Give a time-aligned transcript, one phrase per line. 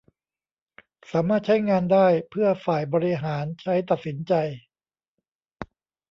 [1.11, 4.33] สามารถใช้งานได้เพื่อฝ่ายบริหารใช้ตัดสินใจ